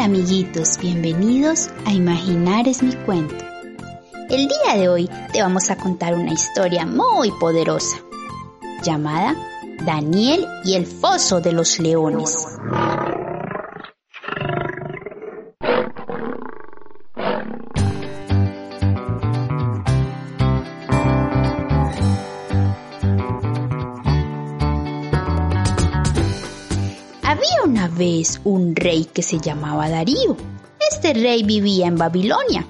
[0.00, 3.34] Hola amiguitos, bienvenidos a Imaginar es mi cuento.
[4.30, 7.98] El día de hoy te vamos a contar una historia muy poderosa,
[8.82, 9.36] llamada
[9.84, 12.34] Daniel y el Foso de los Leones.
[27.80, 30.36] Una vez un rey que se llamaba Darío.
[30.90, 32.66] Este rey vivía en Babilonia.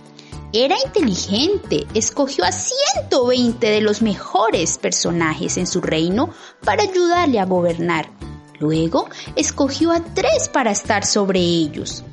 [0.52, 6.30] Era inteligente, escogió a 120 de los mejores personajes en su reino
[6.64, 8.08] para ayudarle a gobernar.
[8.60, 12.04] Luego escogió a tres para estar sobre ellos.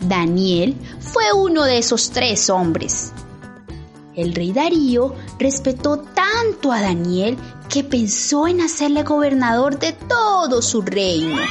[0.00, 3.12] Daniel fue uno de esos tres hombres.
[4.14, 7.36] El rey Darío respetó tanto a Daniel
[7.68, 11.42] que pensó en hacerle gobernador de todo su reino.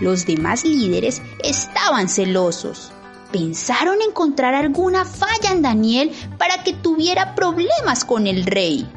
[0.00, 2.92] Los demás líderes estaban celosos.
[3.32, 8.88] Pensaron encontrar alguna falla en Daniel para que tuviera problemas con el rey.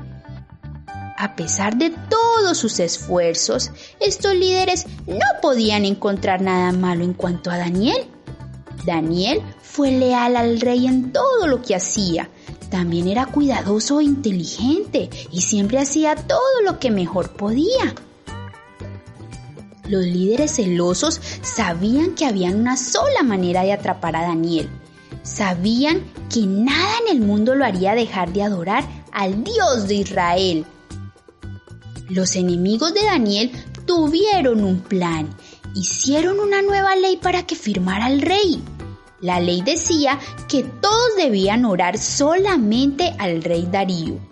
[1.17, 7.51] A pesar de todos sus esfuerzos, estos líderes no podían encontrar nada malo en cuanto
[7.51, 8.07] a Daniel.
[8.85, 12.29] Daniel fue leal al rey en todo lo que hacía.
[12.69, 17.93] También era cuidadoso e inteligente y siempre hacía todo lo que mejor podía.
[19.91, 24.69] Los líderes celosos sabían que había una sola manera de atrapar a Daniel.
[25.21, 30.65] Sabían que nada en el mundo lo haría dejar de adorar al Dios de Israel.
[32.07, 33.51] Los enemigos de Daniel
[33.85, 35.27] tuvieron un plan.
[35.75, 38.63] Hicieron una nueva ley para que firmara el rey.
[39.19, 40.17] La ley decía
[40.47, 44.30] que todos debían orar solamente al rey Darío.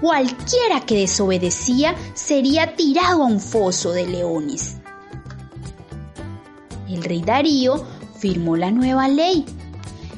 [0.00, 4.76] Cualquiera que desobedecía sería tirado a un foso de leones.
[6.88, 7.84] El rey Darío
[8.18, 9.44] firmó la nueva ley.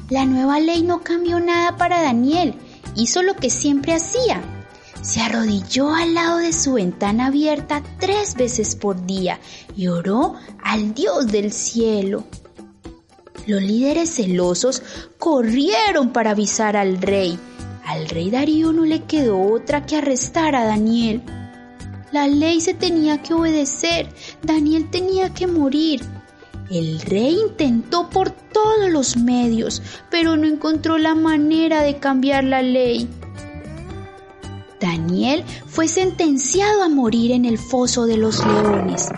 [0.09, 2.55] La nueva ley no cambió nada para Daniel,
[2.95, 4.41] hizo lo que siempre hacía,
[5.01, 9.39] se arrodilló al lado de su ventana abierta tres veces por día
[9.75, 12.25] y oró al Dios del cielo.
[13.47, 14.83] Los líderes celosos
[15.17, 17.39] corrieron para avisar al rey.
[17.89, 21.23] Al rey Darío no le quedó otra que arrestar a Daniel.
[22.11, 24.13] La ley se tenía que obedecer,
[24.43, 26.01] Daniel tenía que morir.
[26.69, 32.61] El rey intentó por todos los medios, pero no encontró la manera de cambiar la
[32.61, 33.09] ley.
[34.79, 39.09] Daniel fue sentenciado a morir en el foso de los leones.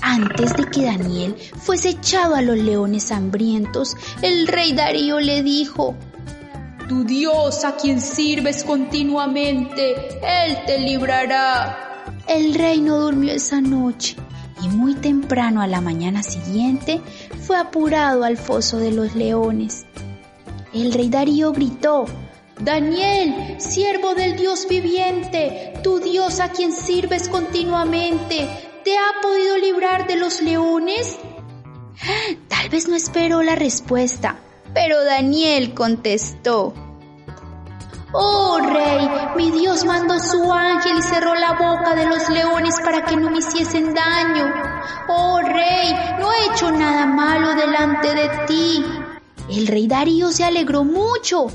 [0.00, 5.94] Antes de que Daniel fuese echado a los leones hambrientos, el rey Darío le dijo,
[6.88, 12.04] Tu Dios a quien sirves continuamente, Él te librará.
[12.28, 14.16] El rey no durmió esa noche
[14.62, 17.00] y muy temprano a la mañana siguiente
[17.40, 19.84] fue apurado al foso de los leones.
[20.72, 22.06] El rey Darío gritó,
[22.60, 28.48] Daniel, siervo del Dios viviente, tu Dios a quien sirves continuamente,
[28.84, 31.18] ¿te ha podido librar de los leones?
[32.48, 34.36] Tal vez no esperó la respuesta,
[34.76, 36.74] pero Daniel contestó.
[38.12, 43.02] Oh rey, mi Dios mandó su ángel y cerró la boca de los leones para
[43.06, 44.52] que no me hiciesen daño.
[45.08, 48.84] Oh rey, no he hecho nada malo delante de ti.
[49.48, 51.46] El rey Darío se alegró mucho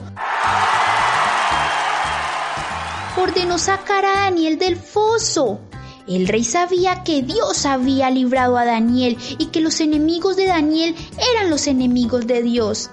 [3.18, 5.60] ordenó sacar a Daniel del foso.
[6.08, 10.96] El rey sabía que Dios había librado a Daniel y que los enemigos de Daniel
[11.36, 12.90] eran los enemigos de Dios.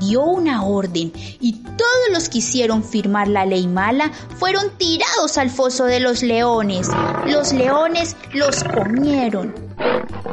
[0.00, 5.50] Dio una orden y todos los que hicieron firmar la ley mala fueron tirados al
[5.50, 6.88] foso de los leones.
[7.26, 9.54] Los leones los comieron.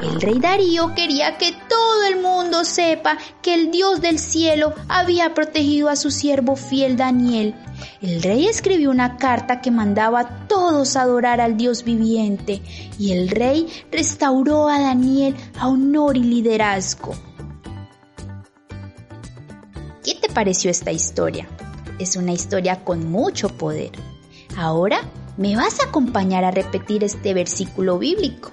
[0.01, 5.33] El rey Darío quería que todo el mundo sepa que el Dios del cielo había
[5.33, 7.55] protegido a su siervo fiel Daniel.
[8.01, 12.61] El rey escribió una carta que mandaba a todos adorar al Dios viviente
[12.99, 17.15] y el rey restauró a Daniel a honor y liderazgo.
[20.03, 21.47] ¿Qué te pareció esta historia?
[21.99, 23.91] Es una historia con mucho poder.
[24.57, 25.01] Ahora
[25.37, 28.51] me vas a acompañar a repetir este versículo bíblico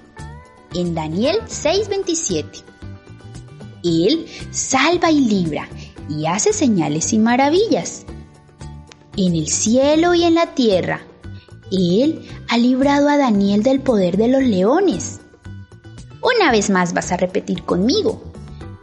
[0.73, 2.63] en Daniel 6:27.
[3.83, 5.67] Él salva y libra
[6.09, 8.05] y hace señales y maravillas.
[9.15, 11.01] En el cielo y en la tierra,
[11.71, 15.19] Él ha librado a Daniel del poder de los leones.
[16.21, 18.23] Una vez más vas a repetir conmigo.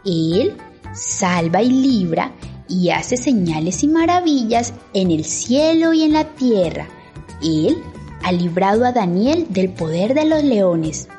[0.05, 0.55] Él
[0.93, 2.33] salva y libra
[2.69, 6.87] y hace señales y maravillas en el cielo y en la tierra.
[7.43, 7.83] Él
[8.23, 11.09] ha librado a Daniel del poder de los leones.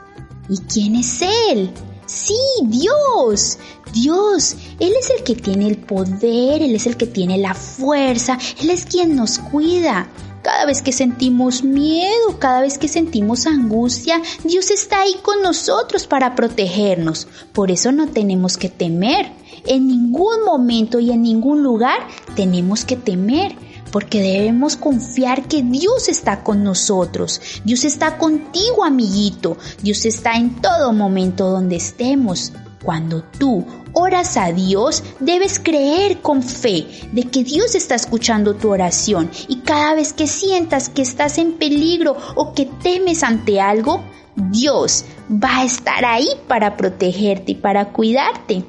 [0.49, 1.21] ¿Y quién es
[1.51, 1.71] él?
[2.13, 3.59] Sí, Dios.
[3.95, 8.39] Dios, Él es el que tiene el poder, Él es el que tiene la fuerza,
[8.61, 10.11] Él es quien nos cuida.
[10.43, 16.07] Cada vez que sentimos miedo, cada vez que sentimos angustia, Dios está ahí con nosotros
[16.07, 17.29] para protegernos.
[17.55, 19.33] Por eso no tenemos que temer.
[19.65, 22.07] En ningún momento y en ningún lugar
[22.37, 23.57] tenemos que temer
[23.93, 27.41] porque debemos confiar que Dios está con nosotros.
[27.65, 29.59] Dios está contigo, amiguito.
[29.83, 32.53] Dios está en todo momento donde estemos.
[32.83, 38.71] Cuando tú oras a Dios, debes creer con fe de que Dios está escuchando tu
[38.71, 44.03] oración y cada vez que sientas que estás en peligro o que temes ante algo,
[44.35, 48.65] Dios va a estar ahí para protegerte y para cuidarte.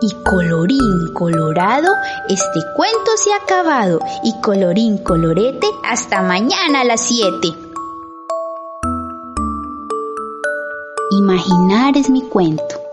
[0.00, 1.92] Y colorín colorado,
[2.28, 4.00] este cuento se ha acabado.
[4.22, 7.52] Y colorín colorete, hasta mañana a las 7.
[11.10, 12.87] Imaginar es mi cuento.